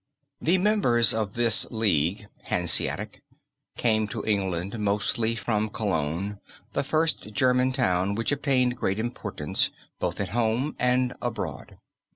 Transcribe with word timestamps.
"The 0.41 0.57
members 0.57 1.13
of 1.13 1.35
this 1.35 1.67
League 1.69 2.25
(Hanseatic) 2.45 3.21
came 3.77 4.07
to 4.07 4.25
England 4.25 4.79
mostly 4.79 5.35
from 5.35 5.69
Cologne, 5.69 6.39
the 6.73 6.83
first 6.83 7.31
German 7.35 7.71
town 7.71 8.15
which 8.15 8.31
obtained 8.31 8.77
great 8.77 8.97
importance 8.97 9.69
both 9.99 10.19
at 10.19 10.29
home 10.29 10.75
and 10.79 11.13
abroad. 11.21 11.77